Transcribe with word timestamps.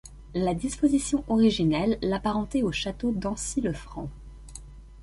La 0.33 0.55
disposition 0.55 1.23
originelle 1.27 1.99
l'apparentait 2.01 2.63
au 2.63 2.71
château 2.71 3.11
d'Ancy-le-Franc. 3.11 4.09